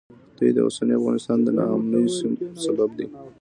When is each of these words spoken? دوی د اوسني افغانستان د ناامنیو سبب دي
دوی 0.37 0.51
د 0.53 0.57
اوسني 0.67 0.93
افغانستان 0.99 1.37
د 1.43 1.47
ناامنیو 1.57 2.13
سبب 2.63 2.89
دي 2.97 3.07